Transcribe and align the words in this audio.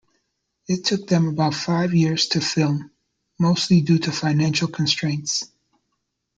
It 0.67 0.83
took 0.85 1.05
them 1.05 1.27
about 1.27 1.53
five 1.53 1.93
years 1.93 2.25
to 2.29 2.41
film, 2.41 2.89
mostly 3.37 3.81
due 3.81 3.99
to 3.99 4.11
financial 4.11 4.67
constraints. 4.67 5.47